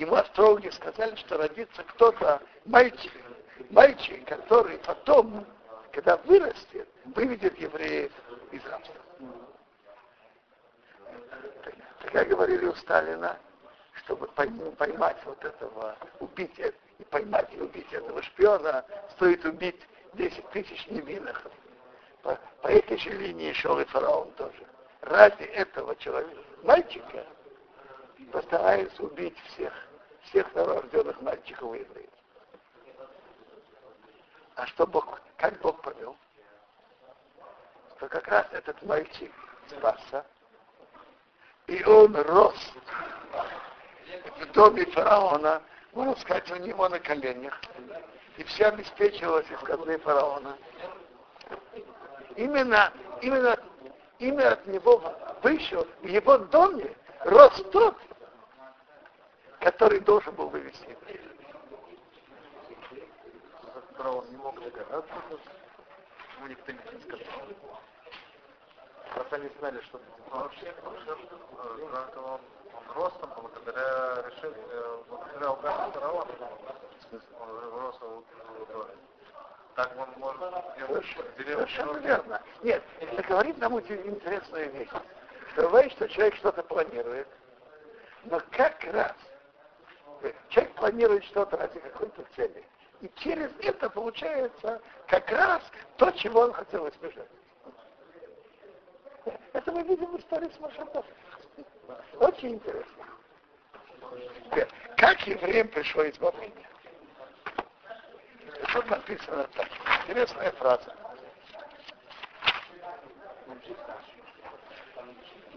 ему 0.00 0.14
астрологи 0.14 0.70
сказали, 0.70 1.14
что 1.16 1.36
родится 1.36 1.84
кто-то 1.84 2.40
мальчик, 2.64 3.12
мальчик, 3.68 4.26
который 4.26 4.78
потом, 4.78 5.46
когда 5.92 6.16
вырастет, 6.18 6.88
выведет 7.04 7.58
евреев 7.58 8.10
из 8.50 8.64
рабства. 8.64 8.94
Как 12.12 12.28
говорили 12.28 12.66
у 12.66 12.74
Сталина, 12.76 13.38
чтобы 14.04 14.26
поймать 14.28 15.18
вот 15.24 15.44
этого, 15.44 15.96
убить 16.18 16.58
и 16.58 17.04
поймать 17.04 17.48
и 17.52 17.60
убить 17.60 17.92
этого 17.92 18.22
шпиона, 18.22 18.84
стоит 19.12 19.44
убить 19.44 19.80
10 20.14 20.50
тысяч 20.50 20.86
невинных. 20.88 21.42
По, 22.22 22.38
по 22.62 22.68
этой 22.68 22.96
же 22.96 23.10
линии 23.10 23.52
шел 23.52 23.78
и 23.78 23.84
фараон 23.84 24.30
тоже. 24.32 24.66
Ради 25.02 25.44
этого 25.44 25.94
человека, 25.96 26.42
мальчика, 26.62 27.26
постарается 28.32 29.02
убить 29.02 29.36
всех, 29.48 29.72
всех 30.30 30.54
новорожденных 30.54 31.20
мальчиков 31.20 31.74
и 31.74 31.80
евреев. 31.80 32.10
А 34.54 34.66
что 34.66 34.86
Бог, 34.86 35.20
как 35.36 35.60
Бог 35.60 35.80
повел? 35.82 36.16
Что 37.96 38.08
как 38.08 38.28
раз 38.28 38.46
этот 38.52 38.80
мальчик 38.82 39.32
спасся, 39.68 40.24
и 41.66 41.84
он 41.84 42.16
рос 42.16 42.72
в 44.38 44.52
доме 44.52 44.86
фараона, 44.86 45.62
можно 45.92 46.16
сказать, 46.16 46.50
у 46.50 46.56
него 46.56 46.88
на 46.88 46.98
коленях. 46.98 47.60
И 48.36 48.44
все 48.44 48.66
обеспечивалось 48.66 49.50
из 49.50 49.58
казны 49.58 49.98
фараона. 49.98 50.56
Именно, 52.36 52.92
именно, 53.20 53.56
именно 54.18 54.52
от 54.52 54.66
него 54.66 55.02
вышел 55.42 55.86
в 56.00 56.06
его 56.06 56.38
доме 56.38 56.94
рос 57.24 57.62
тот, 57.70 57.96
который 59.60 60.00
должен 60.00 60.34
был 60.34 60.48
вывести. 60.48 60.96
Фараон 63.96 64.24
не 64.30 64.36
мог 64.36 64.58
догадаться, 64.62 65.14
ему 66.38 66.46
никто 66.48 66.72
не 66.72 66.78
сказал. 67.02 67.26
Просто 69.14 69.36
они 69.36 69.48
знали, 69.58 69.80
что 69.82 70.00
вообще, 70.30 70.74
он 70.84 72.40
ростом 72.94 73.30
благодаря 73.36 74.22
решению, 74.22 74.64
э, 74.70 75.02
благодаря 75.08 75.52
указу 75.52 75.92
фараона. 75.92 76.32
Он 77.40 77.80
рос 77.80 77.96
так 79.76 79.92
он 79.96 80.08
может 80.18 80.40
Совершенно 81.36 81.98
верно. 81.98 82.42
Нет, 82.62 82.82
это 83.00 83.22
говорит 83.22 83.58
нам 83.58 83.74
очень 83.74 84.00
интересную 84.06 84.70
вещь. 84.72 84.88
Бывает, 85.56 85.92
что 85.92 86.08
человек 86.08 86.34
что-то 86.36 86.62
планирует, 86.62 87.28
но 88.24 88.40
как 88.50 88.82
раз 88.84 89.14
человек 90.48 90.74
планирует 90.74 91.24
что-то 91.24 91.56
ради 91.56 91.78
какой-то 91.78 92.24
цели. 92.36 92.64
И 93.00 93.10
через 93.16 93.50
это 93.60 93.88
получается 93.88 94.80
как 95.06 95.30
раз 95.30 95.62
то, 95.96 96.10
чего 96.12 96.40
он 96.40 96.52
хотел 96.52 96.88
избежать. 96.88 97.28
Это 99.52 99.72
мы 99.72 99.82
видим 99.82 100.06
в 100.06 100.18
истории 100.18 100.50
с 100.50 100.60
Машатов. 100.60 101.04
Очень 102.18 102.54
интересно. 102.54 103.04
Как 104.96 105.26
евреям 105.26 105.68
пришло 105.68 106.08
избавление? 106.08 106.68
Тут 108.72 108.90
написано 108.90 109.48
так. 109.54 109.68
Интересная 110.02 110.52
фраза. 110.52 110.94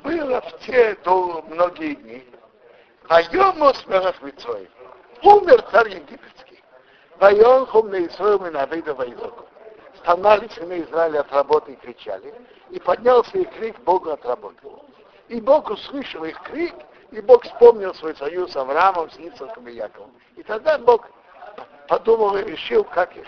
Было 0.04 0.42
в 0.42 0.60
те 0.60 0.96
до 1.04 1.42
многие 1.44 1.96
дни. 1.96 2.28
Вайомос 3.10 3.86
Мелахмицой. 3.88 4.70
Умер 5.22 5.62
царь 5.72 5.90
египетский. 5.90 6.64
Вайон 7.20 7.66
хум 7.68 7.90
на 7.90 7.98
и 7.98 8.10
на 8.50 8.64
Авида 8.64 8.94
Вайзоку. 8.94 9.46
Стонали 9.98 10.48
сыны 10.50 10.82
Израиля 10.82 11.22
от 11.22 11.32
работы 11.32 11.74
и 11.74 11.76
кричали. 11.76 12.34
И 12.70 12.80
поднялся 12.80 13.38
их 13.38 13.50
крик 13.52 13.80
Богу 13.82 14.10
от 14.12 14.26
работы. 14.26 14.68
И 15.28 15.40
Бог 15.40 15.70
услышал 15.70 16.24
их 16.24 16.40
крик, 16.42 16.74
и 17.12 17.22
Бог 17.22 17.44
вспомнил 17.44 17.94
свой 17.96 18.16
союз 18.16 18.52
с 18.52 18.56
Авраамом, 18.56 19.10
с 19.12 19.18
Ицхаком 19.18 19.68
и 19.68 19.74
Яковом. 19.74 20.12
И 20.36 20.44
тогда 20.44 20.78
Бог 20.78 21.08
подумал 21.88 22.36
и 22.38 22.44
решил, 22.44 22.84
как 22.84 23.16
их, 23.16 23.28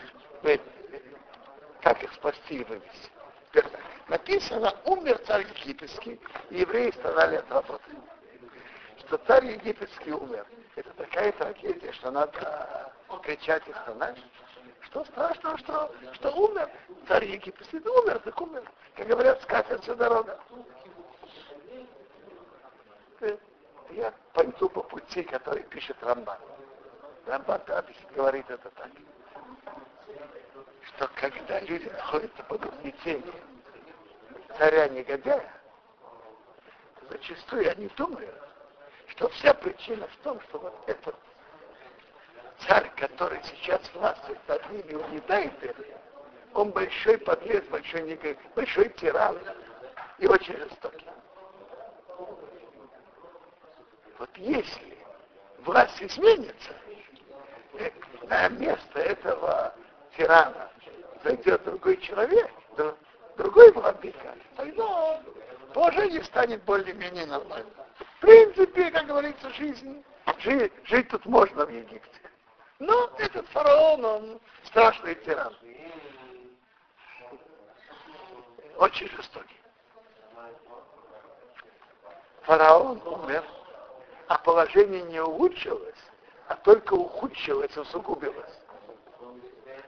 как 1.82 2.04
их 2.04 2.14
спасти 2.14 2.56
и 2.56 2.64
вывести. 2.64 3.12
Написано, 4.08 4.74
умер 4.86 5.20
царь 5.26 5.46
египетский, 5.56 6.20
и 6.50 6.60
евреи 6.60 6.92
страдали 6.92 7.38
от 7.38 7.52
работы. 7.52 7.84
Что 9.08 9.18
царь 9.20 9.46
египетский 9.46 10.12
умер. 10.12 10.46
Это 10.76 10.90
такая 10.94 11.32
трагедия, 11.34 11.92
что 11.94 12.12
надо 12.12 12.92
кричать 13.24 13.68
и 13.68 13.74
стонать. 13.74 14.18
Что 14.82 15.06
страшного, 15.06 15.58
что, 15.60 15.92
что 16.14 16.32
умер 16.32 16.70
царь 17.08 17.26
египетский? 17.26 17.80
Да 17.80 17.92
умер, 17.92 18.20
так 18.20 18.40
умер. 18.42 18.64
Как 18.96 19.08
говорят, 19.08 19.42
скатится 19.44 19.96
дорога. 19.96 20.40
Я 23.92 24.14
пойду 24.34 24.70
по 24.70 24.82
пути, 24.82 25.24
который 25.24 25.64
пишет 25.64 25.98
Рамбан. 26.02 26.40
Рамбан 27.28 27.62
говорит 28.16 28.50
это 28.50 28.70
так. 28.72 28.90
Что 30.82 31.10
когда 31.16 31.60
люди 31.62 31.88
находятся 31.90 32.44
под 32.44 32.66
угнетением 32.66 33.36
царя 34.58 34.88
негодяя, 34.90 35.54
то 37.00 37.08
зачастую 37.12 37.70
они 37.72 37.88
думают, 37.96 38.36
что 39.08 39.30
вся 39.30 39.54
причина 39.54 40.08
в 40.08 40.16
том, 40.24 40.40
что 40.42 40.60
вот 40.60 40.76
этот 40.88 41.16
царь, 42.68 42.92
который 42.96 43.42
сейчас 43.44 43.82
властвует 43.94 44.40
над 44.48 44.70
ними, 44.72 44.96
угнетает 44.96 45.64
их, 45.64 45.76
он 46.54 46.72
большой 46.72 47.18
подлец, 47.18 47.66
большой 47.66 48.04
негодяй, 48.04 48.38
большой 48.56 48.90
тиран 48.90 49.38
и 50.18 50.28
очень 50.28 50.58
жестокий. 50.58 51.06
Вот 54.18 54.30
если 54.38 54.98
власть 55.60 56.02
изменится, 56.02 56.74
на 58.24 58.48
место 58.50 59.00
этого 59.00 59.76
тирана 60.16 60.70
зайдет 61.24 61.64
другой 61.66 61.98
человек, 61.98 62.50
другой 63.36 63.72
владыка, 63.74 64.36
тогда 64.56 65.22
положение 65.74 66.24
станет 66.24 66.64
более-менее 66.64 67.26
нормальным. 67.26 67.74
Принципе, 68.26 68.90
как 68.90 69.06
говорится, 69.06 69.50
жизнь, 69.52 70.04
жить, 70.40 70.74
жить 70.86 71.08
тут 71.10 71.26
можно 71.26 71.66
в 71.66 71.70
Египте. 71.70 72.22
Но 72.80 73.12
этот 73.20 73.48
фараон, 73.50 74.04
он 74.04 74.42
страшный 74.64 75.16
тиран. 75.16 75.56
Очень 78.78 79.10
жестокий. 79.10 79.60
Фараон 82.42 83.02
умер 83.06 83.44
а 84.28 84.38
положение 84.40 85.04
не 85.04 85.20
улучшилось, 85.22 85.94
а 86.48 86.56
только 86.56 86.94
ухудшилось, 86.94 87.78
усугубилось. 87.78 88.60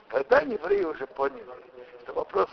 Когда 0.10 0.41
евреи 0.41 0.84
уже 0.84 1.08
поняли, 1.08 1.43
что 2.04 2.13
вопрос 2.13 2.50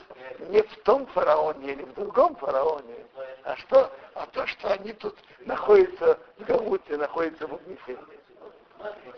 не 0.49 0.63
в 0.63 0.83
том 0.83 1.07
фараоне 1.09 1.73
или 1.73 1.83
в 1.83 1.95
другом 1.95 2.37
фараоне, 2.37 3.07
а 3.45 3.57
что, 3.57 3.93
а 4.15 4.27
то, 4.27 4.47
что 4.47 4.73
они 4.73 4.93
тут 4.95 5.17
находятся 5.41 6.19
в 6.39 6.45
Галуте, 6.45 6.97
находятся 6.97 7.47
в 7.47 7.55
угнетении. 7.55 8.21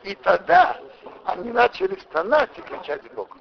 И 0.03 0.15
тогда 0.17 0.81
они 1.25 1.53
начали 1.53 1.99
стонать 2.01 2.51
и 2.59 2.63
кричать 2.63 3.03
Богу. 3.15 3.37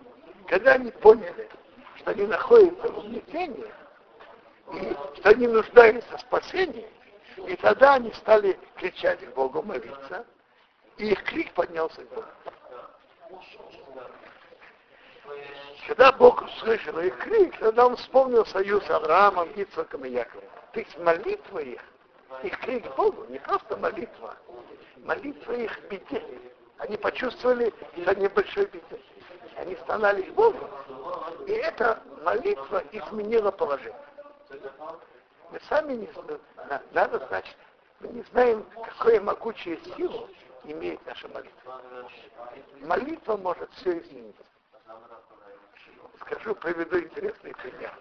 Когда 0.48 0.74
они 0.74 0.92
поняли, 0.92 1.50
что 1.98 2.12
они 2.12 2.28
находятся 2.28 2.92
в 2.92 3.00
угнетении, 3.00 3.74
и 4.74 4.96
что 5.18 5.30
они 5.30 5.48
нуждаются 5.48 6.18
в 6.18 6.22
спасении, 6.22 6.88
и 7.38 7.56
тогда 7.58 7.96
они 7.96 8.12
стали 8.14 8.58
кричать 8.76 9.28
Богу, 9.34 9.64
молиться, 9.64 10.26
и 10.98 11.12
их 11.12 11.24
крик 11.24 11.52
поднялся 11.54 12.04
к 12.04 12.10
Богу. 12.10 12.28
Когда 15.88 16.12
Бог 16.12 16.44
услышал 16.44 17.00
их 17.00 17.18
крик, 17.18 17.58
тогда 17.58 17.88
он 17.88 17.96
вспомнил 17.98 18.46
союз 18.46 18.84
с 18.86 18.90
Авраамом, 18.90 19.50
Ицхаком 19.52 20.06
и 20.06 20.12
Яковом. 20.12 20.46
То 20.76 20.82
есть 20.82 20.98
молитва 21.00 21.60
их, 21.60 21.82
их 22.44 22.60
крик 22.60 22.92
к 22.92 22.98
Богу, 22.98 23.26
не 23.30 23.40
просто 23.40 23.78
молитва, 23.78 24.36
молитва 24.98 25.54
их 25.54 25.72
беде. 25.90 26.22
Они 26.80 26.98
почувствовали, 26.98 27.74
что 28.02 28.12
они 28.12 28.28
большой 28.28 28.66
беде. 28.66 29.00
Они 29.56 29.78
стонали 29.78 30.24
к 30.24 30.34
Богу, 30.34 30.70
и 31.48 31.52
эта 31.54 32.04
молитва 32.26 32.84
изменила 32.92 33.52
положение. 33.52 33.98
Мы 35.50 35.62
сами 35.70 35.94
не 35.94 36.08
знаем, 36.12 36.42
надо 36.92 37.26
знать, 37.28 37.56
мы 38.02 38.10
не 38.10 38.22
знаем, 38.24 38.66
какую 38.98 39.24
могучую 39.24 39.80
силу 39.96 40.30
имеет 40.66 41.00
наша 41.06 41.30
молитва. 41.30 41.82
Молитва 42.82 43.38
может 43.38 43.72
все 43.76 43.98
изменить. 44.00 44.36
Скажу, 46.20 46.54
приведу 46.54 47.00
интересный 47.00 47.54
пример. 47.54 47.94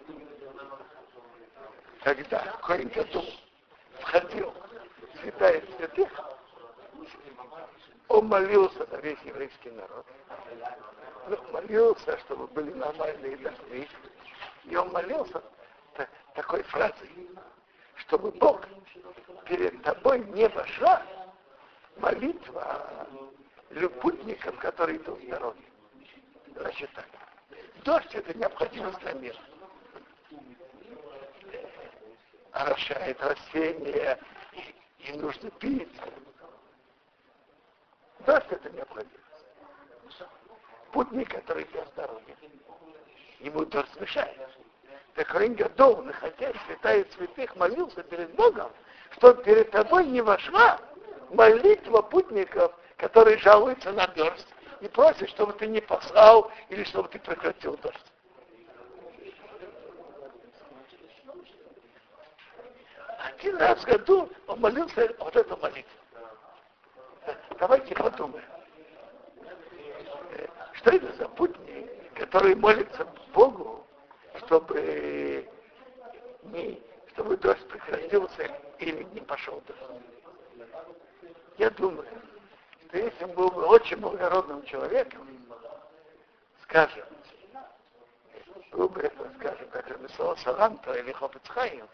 Когда 2.04 2.38
Коин 2.62 2.88
Гадул 2.88 3.24
входил 3.98 4.52
в 5.14 5.20
святая 5.20 5.62
святых, 5.78 6.10
он 8.08 8.26
молился 8.26 8.84
за 8.84 8.98
весь 8.98 9.18
еврейский 9.24 9.70
народ. 9.70 10.04
Ну, 11.28 11.38
молился, 11.50 12.18
чтобы 12.18 12.46
были 12.48 12.74
нормальные 12.74 13.38
дожди. 13.38 13.88
И 14.64 14.76
он 14.76 14.92
молился 14.92 15.42
такой 16.34 16.62
фразой, 16.64 17.10
чтобы 17.96 18.32
Бог 18.32 18.60
перед 19.46 19.82
тобой 19.82 20.18
не 20.26 20.46
вошла 20.48 21.02
молитва 21.96 22.86
путников, 24.02 24.58
которые 24.58 24.98
идут 24.98 25.22
в 25.22 25.28
дороге. 25.30 25.64
Значит 26.54 26.90
так. 26.92 27.06
Дождь 27.82 28.14
это 28.14 28.36
необходимость 28.36 28.98
для 28.98 29.12
мира. 29.14 29.38
Орошает 32.54 33.20
растения, 33.20 34.18
и, 34.98 35.12
нужно 35.14 35.50
пить. 35.50 35.90
Дождь 38.20 38.46
это 38.48 38.70
необходимость. 38.70 39.18
Путник, 40.92 41.30
который 41.30 41.64
без 41.64 41.88
дороги, 41.96 42.36
ему 43.40 43.64
дождь 43.66 44.00
мешает. 44.00 44.38
Так 45.14 45.34
Рейн 45.34 45.54
Гадол, 45.54 46.02
находясь 46.02 46.54
святая 46.66 47.04
святых, 47.16 47.56
молился 47.56 48.04
перед 48.04 48.32
Богом, 48.36 48.70
что 49.16 49.34
перед 49.34 49.72
тобой 49.72 50.06
не 50.06 50.20
вошла 50.20 50.78
молитва 51.30 52.02
путников, 52.02 52.72
которые 52.96 53.38
жалуются 53.38 53.90
на 53.90 54.06
дождь 54.06 54.46
и 54.80 54.86
просят, 54.86 55.28
чтобы 55.30 55.54
ты 55.54 55.66
не 55.66 55.80
послал 55.80 56.52
или 56.68 56.84
чтобы 56.84 57.08
ты 57.08 57.18
прекратил 57.18 57.76
дождь. 57.78 58.13
Один 63.38 63.56
раз 63.56 63.80
в 63.80 63.84
году 63.84 64.30
он 64.46 64.60
молился 64.60 65.14
вот 65.18 65.34
эту 65.34 65.56
молитву. 65.56 65.90
Давайте 67.58 67.94
подумаем. 67.94 68.44
Что 70.74 70.90
это 70.90 71.12
за 71.14 71.28
путник, 71.30 71.90
который 72.14 72.54
молится 72.54 73.06
Богу, 73.32 73.86
чтобы, 74.38 75.48
не, 76.42 76.80
чтобы 77.12 77.36
дождь 77.38 77.66
прекратился 77.68 78.50
или 78.78 79.02
не 79.12 79.20
пошел 79.20 79.62
дождь? 79.66 80.76
Я 81.58 81.70
думаю, 81.70 82.06
что 82.86 82.98
если 82.98 83.24
он 83.24 83.32
был 83.32 83.50
бы 83.50 83.64
очень 83.64 83.96
благородным 83.96 84.64
человеком, 84.64 85.26
скажем, 86.62 87.04
был 88.74 88.88
бы 88.88 89.02
это, 89.02 89.30
скажем, 89.38 89.68
как 89.68 89.88
Рамисова 89.88 90.34
Саланта 90.36 90.92
или 90.94 91.12
Хопецхайм, 91.12 91.88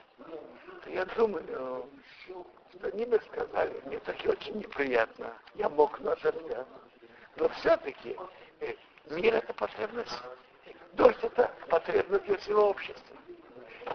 то 0.85 0.91
я 0.91 1.05
думаю, 1.05 1.89
что 2.25 2.47
они 2.83 3.05
бы 3.05 3.21
сказали, 3.31 3.81
мне 3.85 3.99
так 4.01 4.17
очень 4.25 4.59
неприятно, 4.59 5.33
я 5.55 5.69
мог 5.69 6.01
на 6.01 6.17
дождя. 6.17 6.65
Но 7.37 7.49
все-таки 7.51 8.17
э, 8.61 8.75
мир 9.11 9.35
это 9.35 9.53
потребность, 9.53 10.19
дождь 10.95 11.23
это 11.23 11.51
потребность 11.69 12.25
для 12.25 12.37
всего 12.39 12.71
общества. 12.71 13.17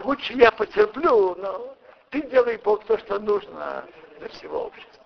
Лучше 0.04 0.34
я 0.34 0.52
потерплю, 0.52 1.34
но 1.36 1.76
ты 2.10 2.22
делай 2.22 2.56
Бог 2.58 2.84
то, 2.84 2.98
что 2.98 3.18
нужно 3.18 3.84
для 4.18 4.28
всего 4.28 4.66
общества. 4.66 5.04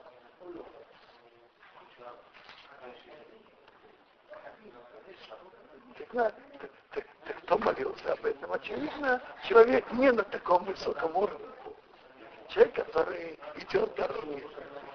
Так, 6.12 6.34
так 6.34 6.49
кто 7.50 7.58
молился 7.58 8.12
об 8.12 8.24
этом? 8.24 8.52
Очевидно, 8.52 9.20
человек 9.48 9.90
не 9.92 10.12
на 10.12 10.22
таком 10.22 10.62
высоком 10.66 11.16
уровне. 11.16 11.48
Человек, 12.46 12.74
который 12.74 13.36
идет 13.56 13.92
дорогой. 13.96 14.46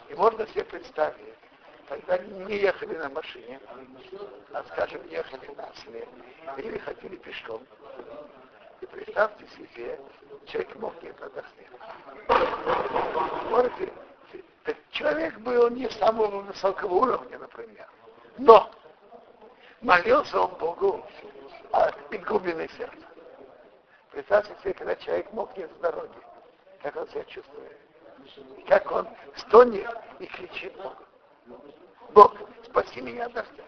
И 0.08 0.16
можно 0.16 0.48
себе 0.48 0.64
представить, 0.64 1.34
тогда 1.90 2.18
не 2.18 2.56
ехали 2.56 2.96
на 2.96 3.10
машине, 3.10 3.60
а, 4.54 4.64
скажем, 4.72 5.06
ехали 5.10 5.54
на 5.58 5.66
осле, 5.66 6.08
или 6.56 6.78
ходили 6.78 7.18
пешком. 7.18 7.62
И 8.80 8.86
представьте 8.86 9.46
себе, 9.58 10.00
человек 10.46 10.76
мог 10.76 10.94
не. 11.04 11.12
Можете, 13.50 13.92
человек 14.92 15.38
был 15.40 15.70
не 15.72 15.90
самого 15.90 16.40
высокого 16.40 16.94
уровня, 16.94 17.38
например. 17.38 17.90
Но 18.38 18.72
молился 19.82 20.40
он 20.40 20.58
Богу 20.58 21.06
от 21.76 22.10
глубины 22.24 22.70
сердца. 22.78 23.06
Представьте 24.12 24.56
себе, 24.62 24.74
когда 24.74 24.96
человек 24.96 25.32
мог 25.34 25.56
не 25.58 25.68
с 25.68 25.72
дороги, 25.82 26.18
как 26.82 26.96
он 26.96 27.08
себя 27.10 27.24
чувствует. 27.26 27.78
И 28.58 28.62
как 28.64 28.90
он 28.92 29.08
стонет 29.36 29.90
и 30.20 30.26
кричит 30.26 30.74
Богу. 30.78 30.96
Бог, 32.14 32.34
спаси 32.64 33.02
меня 33.02 33.26
от 33.26 33.34
дождя. 33.34 33.64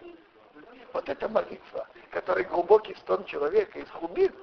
Вот 0.94 1.06
эта 1.08 1.28
молитва, 1.28 1.86
которая 2.10 2.44
глубокий 2.44 2.94
стон 2.96 3.24
человека 3.26 3.78
из 3.78 3.88
глубин, 3.90 4.34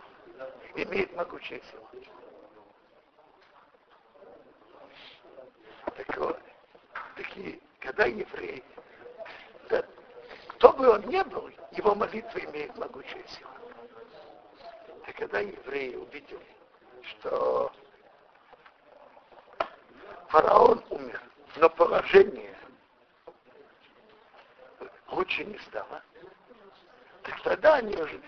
имеет 0.76 1.16
могучее 1.16 1.62
силу. 1.72 1.88
Так 5.96 6.18
вот, 6.18 6.40
такие, 7.16 7.60
когда 7.80 8.06
еврей, 8.06 8.64
да, 9.70 9.84
кто 10.56 10.72
бы 10.72 10.90
он 10.90 11.02
ни 11.08 11.22
был, 11.24 11.50
его 11.72 11.96
молитва 11.96 12.40
имеет 12.40 12.76
могучую 12.78 13.24
силу. 13.28 13.50
А 15.06 15.12
когда 15.14 15.40
евреи 15.40 15.96
увидели, 15.96 16.56
что 17.04 17.72
фараон 20.30 20.84
умер, 20.90 21.22
но 21.58 21.70
положение 21.70 22.56
лучше 25.10 25.44
не 25.44 25.58
стало, 25.60 26.02
так 27.24 27.42
тогда 27.44 27.76
они 27.76 27.96
уже, 27.98 28.22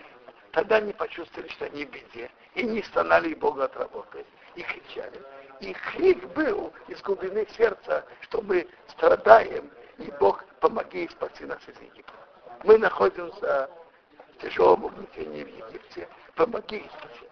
тогда 0.52 0.76
они 0.76 0.92
почувствовали, 0.92 1.48
что 1.48 1.64
они 1.64 1.86
в 1.86 1.90
беде, 1.90 2.30
и 2.54 2.62
не 2.62 2.82
стонали 2.82 3.34
Богу 3.34 3.62
от 3.62 3.74
работы, 3.76 4.24
и 4.54 4.62
кричали. 4.62 5.22
И 5.60 5.72
крик 5.72 6.24
был 6.34 6.72
из 6.88 7.00
глубины 7.02 7.46
сердца, 7.56 8.04
что 8.20 8.42
мы 8.42 8.68
страдаем, 8.88 9.70
и 9.96 10.10
Бог 10.20 10.44
помоги 10.60 11.08
спаси 11.08 11.44
нас 11.44 11.60
из 11.68 11.80
Египта. 11.80 12.12
Мы 12.64 12.78
находимся 12.78 13.70
в 14.34 14.42
тяжелом 14.42 14.84
угнетении 14.84 15.44
в 15.44 15.48
Египте. 15.48 16.08
Помоги 16.34 16.78
и 16.78 16.88
спаси. 16.88 17.28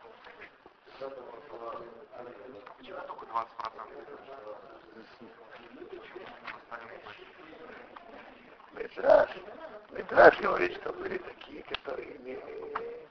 Медраж, 8.73 9.31
Медраж 9.91 10.41
говорит, 10.41 10.75
что 10.77 10.93
были 10.93 11.19
такие, 11.19 11.63
которые 11.65 12.17
имели, 12.17 13.09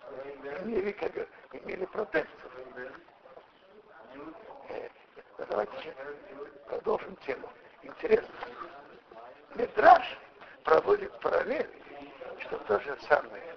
имели, 0.63 0.91
как, 0.91 1.11
имели 1.51 1.85
протекцию. 1.85 2.51
Э, 4.69 4.89
давайте 5.49 5.95
продолжим 6.67 7.15
тему. 7.17 7.49
Интересно. 7.83 8.33
Медраж 9.55 10.17
проводит 10.65 11.17
параллель, 11.21 11.69
что 12.39 12.57
то 12.59 12.77
же 12.81 12.97
самое, 13.07 13.55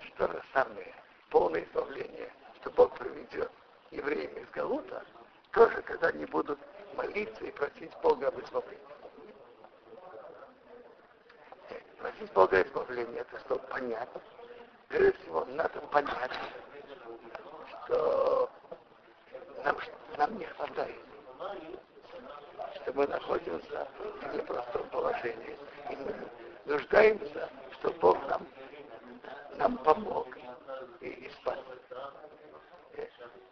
что 0.00 0.26
то 0.26 0.32
же 0.32 0.42
самое, 0.52 0.92
полное 1.30 1.62
избавление, 1.62 2.32
что 2.60 2.70
Бог 2.70 2.98
приведет 2.98 3.50
евреям 3.92 4.32
из 4.32 4.48
Галута, 4.50 5.04
тоже 5.52 5.82
когда 5.82 6.08
они 6.08 6.24
будут 6.26 6.58
молиться 6.96 7.44
и 7.44 7.52
просить 7.52 7.92
Бога 8.02 8.26
об 8.28 8.40
избавлении. 8.40 8.80
Просить 11.98 12.32
Бога 12.32 12.60
избавления, 12.62 13.20
это 13.20 13.38
что 13.38 13.58
понять. 13.58 14.08
Прежде 14.88 15.16
всего, 15.22 15.44
надо 15.44 15.80
понять, 15.80 16.32
что 17.84 18.50
нам, 19.64 19.76
нам 20.16 20.38
не 20.38 20.46
хватает 20.46 20.96
что 22.82 22.92
мы 22.94 23.06
находимся 23.06 23.88
в 24.22 24.34
непростом 24.36 24.88
положении. 24.90 25.56
И 25.90 25.96
мы 25.96 26.14
нуждаемся, 26.66 27.48
чтобы 27.78 27.98
Бог 27.98 28.28
нам, 28.28 28.46
нам 29.56 29.78
помог 29.78 30.28
и, 31.00 31.06
и. 31.06 31.30
Э, 32.94 33.06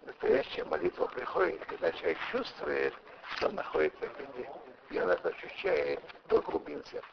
настоящая 0.05 0.65
молитва 0.65 1.07
приходит, 1.07 1.65
когда 1.67 1.91
человек 1.93 2.19
чувствует, 2.31 2.95
что 3.37 3.49
он 3.49 3.55
находится 3.55 4.07
в 4.07 4.19
беде. 4.19 4.51
И 4.91 5.01
он 5.01 5.11
это 5.11 5.29
ощущает 5.29 6.01
до 6.29 6.41
глубин 6.41 6.85
сердца. 6.85 7.07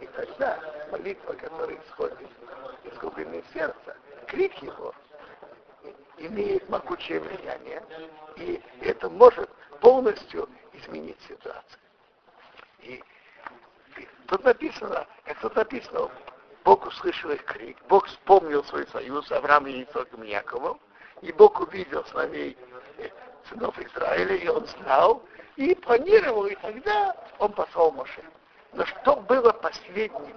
И 0.00 0.06
тогда 0.06 0.58
молитва, 0.90 1.34
которая 1.34 1.78
исходит 1.78 2.18
из 2.84 2.98
глубины 2.98 3.42
сердца, 3.52 3.96
крик 4.26 4.54
его 4.62 4.94
имеет 6.18 6.68
могучее 6.68 7.20
влияние. 7.20 7.82
И 8.36 8.60
это 8.80 9.08
может 9.08 9.48
полностью 9.80 10.48
изменить 10.78 11.20
ситуацию. 11.22 11.80
И 12.80 13.02
тут 14.28 14.44
написано, 14.44 15.06
как 15.24 15.40
тут 15.40 15.56
написано, 15.56 16.10
Бог 16.64 16.86
услышал 16.86 17.30
их 17.30 17.44
крик, 17.44 17.76
Бог 17.88 18.06
вспомнил 18.06 18.64
свой 18.64 18.86
союз 18.88 19.30
Авраам 19.30 19.66
и 19.66 19.82
Ицхаком 19.82 20.24
и 20.24 20.30
Яковом, 20.30 20.80
и 21.22 21.32
Бог 21.32 21.60
увидел 21.60 22.04
сыновей 22.06 22.56
э, 22.98 23.08
сынов 23.48 23.78
Израиля, 23.78 24.34
и 24.34 24.48
он 24.48 24.66
знал, 24.66 25.22
и 25.56 25.74
планировал, 25.74 26.46
и 26.46 26.54
тогда 26.56 27.16
он 27.38 27.52
послал 27.52 27.92
Моше. 27.92 28.22
Но 28.72 28.84
что 28.84 29.16
было 29.16 29.52
последним, 29.52 30.36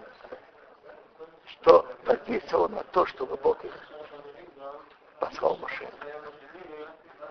что 1.46 1.82
подействовало 2.06 2.68
на 2.68 2.84
то, 2.86 3.06
чтобы 3.08 3.36
Бог 3.38 3.64
их 3.66 3.74
послал 5.20 5.58
Моше? 5.58 5.90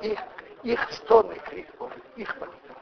Их, 0.02 0.18
их 0.64 0.92
стоны 0.92 1.38
крик, 1.46 1.68
их 2.16 2.40
молитва. 2.40 2.77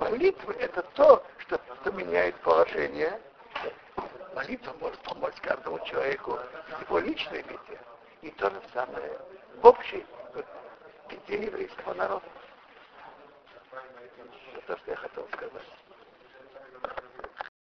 Молитва 0.00 0.52
это 0.52 0.82
то, 0.94 1.22
что, 1.40 1.60
что 1.82 1.92
меняет 1.92 2.34
положение. 2.36 3.20
Молитва 4.34 4.74
может 4.80 4.98
помочь 5.00 5.34
каждому 5.42 5.78
человеку 5.84 6.38
в 6.78 6.82
его 6.88 6.98
личной 7.00 7.42
беде. 7.42 7.78
И 8.22 8.30
то 8.30 8.48
же 8.48 8.62
самое 8.72 9.18
в 9.60 9.66
общей 9.66 10.06
беде 11.10 11.44
еврейского 11.44 11.92
народа. 11.92 12.24
Это 14.54 14.66
то, 14.68 14.76
что 14.78 14.90
я 14.90 14.96
хотел 14.96 15.28
сказать. 15.34 15.62